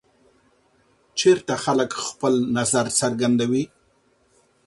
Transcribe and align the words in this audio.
چېرته 1.19 1.53
خلک 1.63 1.91
خپل 2.05 2.33
نظر 2.57 2.85
څرګندوي؟ 2.99 3.63